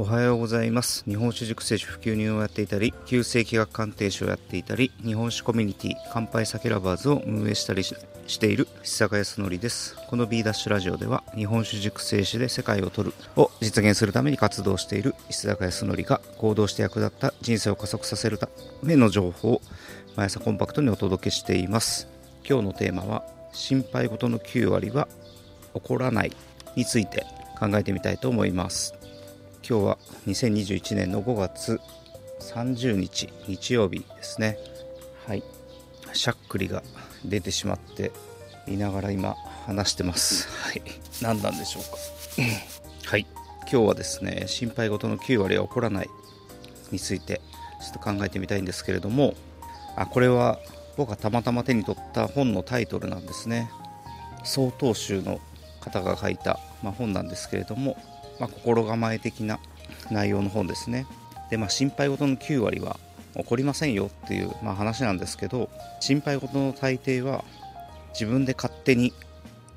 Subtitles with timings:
[0.00, 1.04] おはようございます。
[1.04, 7.94] 日本酒熟成酒普及人をやっていたり旧世紀学鑑定士をやっていたり日本酒コミュニティ乾杯酒ラバーズを運営したりし
[8.38, 9.94] ている石坂康則です。
[10.08, 18.48] この B ダッシュラジオでは日本酒熟成酒で世界を取るを実現するために活動している石坂康則が行動して役立った人生を加速させるた
[18.82, 19.62] めの情報を
[20.16, 22.08] 毎朝コンパクトにお届けしています。
[22.48, 23.22] 今日のテーマは
[23.52, 25.08] 心配事の9割は
[25.74, 26.32] 起こらない
[26.74, 27.26] について
[27.58, 28.94] 考えてみたいと思います。
[29.68, 31.80] 今日は2021年の5月
[32.40, 34.58] 30日日曜日ですね。
[35.26, 35.42] はい。
[36.12, 36.82] しゃっくりが
[37.24, 38.10] 出てしまって
[38.66, 40.48] いながら今話してます。
[40.48, 40.82] はい。
[41.22, 41.90] 何なんでしょうか。
[43.08, 43.26] はい。
[43.70, 46.08] 今日はですね心配事の9割は起こらない
[46.90, 47.40] について
[47.80, 49.34] ちょっと考えてみたいんですけれども
[49.94, 50.58] あこれは
[50.96, 53.70] 僕がたまたま手に取った本のタイトルなんですね。
[54.42, 55.38] 曹洞宗の
[55.80, 57.96] 方が書いた、まあ、本なんですけれども
[58.40, 59.60] まあ、心構え的な
[60.10, 61.06] 内容の本ですね。
[61.50, 62.98] で、まあ、心配事の9割は
[63.36, 65.70] 起こりませんよっていう、まあ、話なんですけど
[66.00, 67.44] 心配事の大抵は
[68.12, 69.12] 自分で勝手に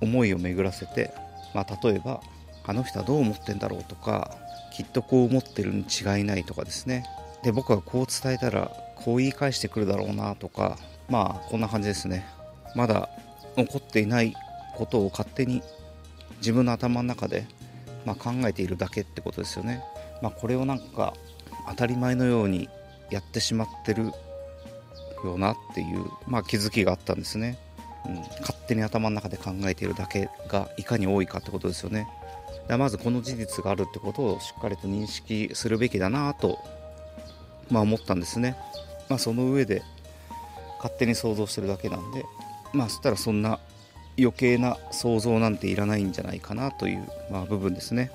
[0.00, 1.12] 思いを巡らせて、
[1.54, 2.20] まあ、例えば
[2.64, 4.36] あの人はどう思ってんだろうとか
[4.72, 7.04] きっとこう思ってるに違いないとかですね。
[7.42, 10.76] で僕はこう伝えたらこう言い返してくるだろうなとか
[11.08, 12.26] まあこんな感じですね。
[12.74, 13.08] まだ
[13.56, 14.34] 起こっていない
[14.74, 15.62] ことを勝手に
[16.38, 17.46] 自分の頭の中で
[18.06, 19.82] まあ、考えているだけってことですよね。
[20.22, 21.12] まあ、これをなんか
[21.68, 22.70] 当たり前のように
[23.10, 24.12] やってしまってる
[25.24, 27.58] よなっていう、まあ、気づきがあったんですね、
[28.06, 32.08] うん、勝手に頭の中で考えているだけがいかに多いかってことですよね。
[32.68, 36.58] でまずこの事実があるってことをしっかりと認識するべきだなと、
[37.70, 38.56] まあ、思ったんですね、
[39.08, 39.82] まあ、その上で
[40.78, 42.24] 勝手に想像してるだけなんで
[42.72, 43.60] まあそしたらそんな
[44.18, 48.10] 余計な想像なんていらないんじゃないかなという、まあ、部分ですね、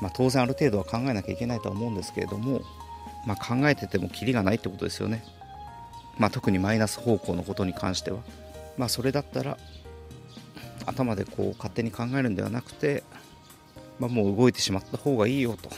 [0.00, 2.62] まあ、当然ある程度は考えなきゃいけないとは思うんですけれども、
[3.26, 5.22] まあ、考えててもキリがないってことですよね、
[6.18, 8.18] まあ、特にマイナス方向のことに関しては、
[8.78, 9.58] ま、それだったら
[10.86, 13.04] 頭でこう勝手に考えるんではなくて、
[13.98, 15.70] ま、もう動いてしまった方がいいよと、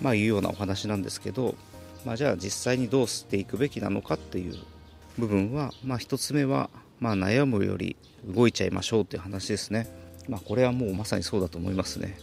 [0.00, 1.54] まあ、いうようなお話なんですけど、
[2.04, 4.56] まあ、じゃあ実際にどうしていくべきなのかっていう
[5.18, 7.96] 部分は、まあ、1つ目はまあ、悩むより
[8.26, 9.88] 動いちゃいましょうっていう話ですね。
[10.28, 12.18] まあ、これはもうまさにそうだと思いますね。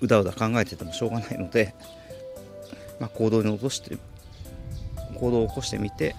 [0.00, 1.74] うだうだ考えててもしょうがないので、
[2.98, 3.98] まあ、行動に落として
[5.14, 6.16] 行動を起こしてみて、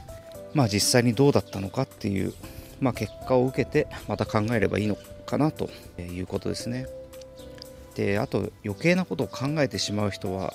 [0.53, 2.33] まあ、実際にどうだったのかっていう、
[2.79, 5.69] まあ、結果を受けてまた考えればいいのかなと
[5.99, 6.87] いうことですね。
[7.95, 10.53] であと余計なことを考えてしまう人は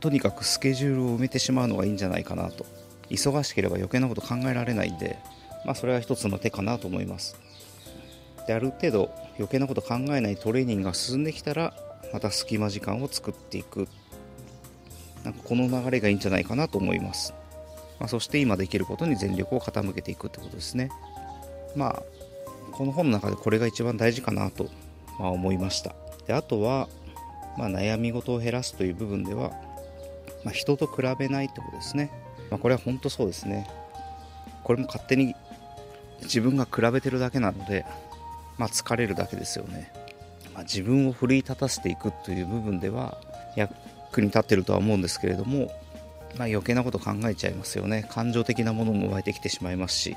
[0.00, 2.64] とにかくスケジュールを埋めてしまうのがいいんじゃないかなと
[3.10, 5.18] 忙しければ余計なこと考えられないんで
[5.64, 7.36] まあ、それは一つの手かなと思います。
[8.46, 11.74] である程度余計なこと考えないトレーニングが進んできたら
[12.12, 13.88] また隙間時間を作っていく。
[15.24, 17.32] なんかこの流れがいいんじゃないかなと思います、
[17.98, 20.90] まあ、そして今できることに全力を傾けていくってことですね。
[21.74, 22.02] まあ
[22.72, 24.68] この本の中でこれが一番大事かなと、
[25.18, 25.94] まあ、思いました。
[26.26, 26.88] であとは、
[27.56, 29.50] まあ、悩み事を減らすという部分では、
[30.44, 32.10] まあ、人と比べないってことですね、
[32.50, 33.66] まあ、これは本当そうですね。
[34.62, 35.34] これも勝手に
[36.24, 37.84] 自分が比べてるだけなので、
[38.58, 39.92] まあ、疲れるだけですよね、
[40.54, 43.18] まあ、自分を奮い立たせていくという部分では
[43.56, 45.66] 役に立ってるとは思うんですけれども、
[46.36, 48.06] まあ、余計なこと考えちゃいますよね。
[48.10, 50.16] 感情的なものも湧いてきてしまいますし。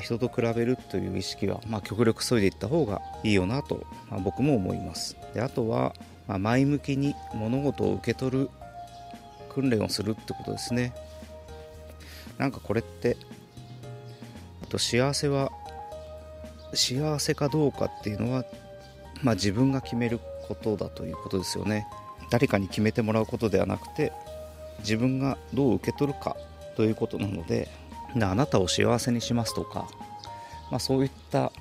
[0.00, 5.16] 人と比べるという意識は、まあ、極力削いでいった方がいいよなと、まあ、僕も思います。
[5.34, 5.94] であとは、
[6.26, 8.50] まあ、前向きに物事を受け取る
[9.50, 10.94] 訓練をするってことですね。
[12.38, 13.16] なんかこれって
[14.72, 15.52] と幸せは
[16.72, 18.44] 幸せかどうかっていうのは、
[19.22, 20.18] まあ、自分が決める
[20.48, 21.86] ことだということですよね。
[22.30, 24.10] 誰かに決めてもらうことではなくて
[24.78, 26.34] 自分がどう受け取るか
[26.76, 27.68] ということなので
[28.14, 29.86] あなたを幸せにしますとか、
[30.70, 31.52] まあ、そういった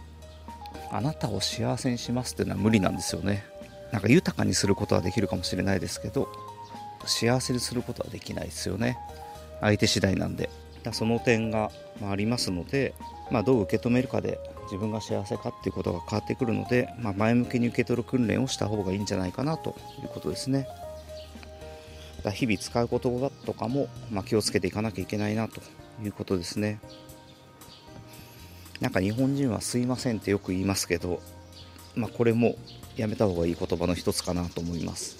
[0.90, 3.44] あなたを幸せにしますっていうのは無理なんですよね。
[3.92, 6.30] なんか豊かにすることはできるかもしれないですけど
[7.06, 8.98] 幸せにすることはできないですよね。
[9.60, 10.50] 相手次第なんで。
[10.92, 11.72] その点が
[12.10, 12.94] ありますので、
[13.30, 20.68] まあ、どう受け止めるかで自分が幸せかっていうことが変わってくるので、まあ、前向きに受け取る訓練をした方がいいんじゃないかなということですね。
[22.24, 25.62] だ日々使う言葉とかも、まあ、気をつけていかなきゃいけないなと
[26.04, 26.80] いうことですね。
[28.80, 31.22] なんか日本人はすいませんってよく言いますけど、
[31.96, 32.56] まあ、これも
[32.96, 35.18] やめた方がいい言葉の一つかなと思います。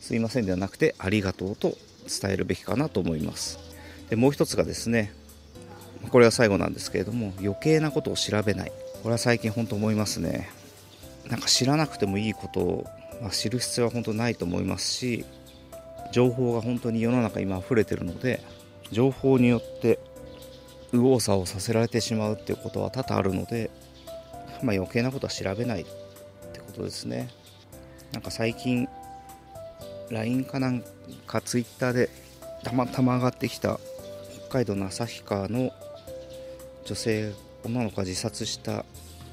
[0.00, 1.76] すいませんではなくてありがとうと
[2.08, 3.67] 伝えるべきかなと思います。
[4.10, 5.12] でもう一つがですね
[6.10, 8.72] これは最後なんですけれども余計なことを調べない。
[9.02, 10.48] これは最近本当思いますね。
[11.28, 12.86] なんか知らなくてもいいことを
[13.20, 15.24] まあ、知る必要は本当ないと思いますし
[16.12, 18.40] 情報が本当に世の中今溢れてるので
[18.90, 19.98] 情報によって
[20.92, 23.70] 右往左往させられてしまうっていうことは多々あるので、
[24.62, 27.28] まあ、余計なことは調べないってことですね。
[28.12, 28.88] なんか最近
[30.08, 30.82] LINE かなん
[31.26, 32.08] か Twitter で
[32.64, 33.78] たまたま上がってきた
[34.48, 35.72] 海道の旭川の
[36.84, 37.32] 女性
[37.64, 38.84] 女の子が自殺した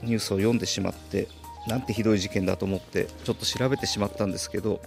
[0.03, 1.27] ニュースを読んでしまって
[1.67, 4.81] なんてひどい事件だと思ってちょっと調べてしまったんですけど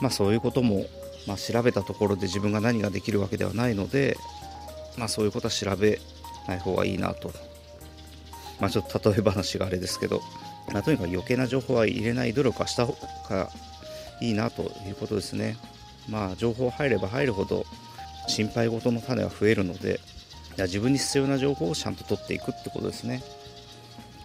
[0.00, 0.86] まあそういうことも、
[1.26, 4.16] まあ、調べたところで自分が何ができるわけではないので
[4.96, 6.00] まあそういうことは調べ
[6.48, 7.30] ない方がいいなと。
[8.60, 10.20] まあちょっと例え話があれですけど、
[10.72, 12.96] まあ、とにかく余計な情報は入れない努力はした方
[13.28, 13.50] が
[14.20, 15.56] いいなということですね。
[16.08, 17.64] まあ情報入れば入るほど
[18.32, 20.00] 心配事の種は増えるので
[20.58, 23.22] 自分に必要な情報をちゃんと取っていくってことですね。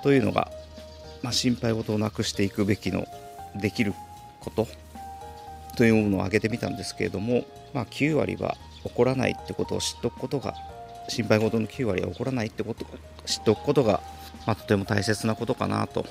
[0.04, 0.52] というのが
[1.22, 3.06] まあ、心配事をなくしていくべきの
[3.56, 3.94] できる
[4.40, 4.68] こと。
[5.76, 10.56] というものを挙げてみたんですけれども、まあ、9割は起こらないってことを知っておくことが
[11.08, 12.88] 心配事の9割は起こらないってことを
[13.28, 14.02] 知っておくことが、
[14.48, 16.06] まあ、とても大切なことかなと。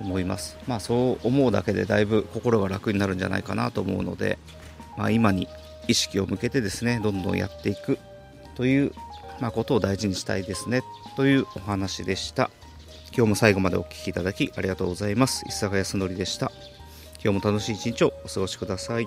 [0.00, 4.36] 思います、まあ、そう思うだけでだいぶ心が楽になるんじゃないかなと思うので、
[4.96, 5.46] まあ、今に
[5.88, 7.98] 意識を向けてですねどんどんやっていく
[8.54, 8.92] という、
[9.40, 10.82] まあ、ことを大事にしたいですね
[11.16, 12.50] というお話でした。
[13.14, 15.44] 今日も最後までお聴きいただきありがとうございます。
[15.46, 16.50] 伊坂康則でした。
[17.22, 19.06] 今日も楽しい一日をお過ごしください。